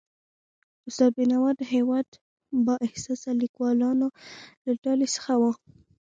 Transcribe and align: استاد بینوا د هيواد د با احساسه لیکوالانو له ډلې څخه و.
استاد 0.87 1.11
بینوا 1.17 1.51
د 1.57 1.61
هيواد 1.73 2.07
د 2.13 2.17
با 2.65 2.75
احساسه 2.87 3.29
لیکوالانو 3.43 4.07
له 4.63 4.71
ډلې 4.83 5.07
څخه 5.15 5.33
و. 5.41 5.43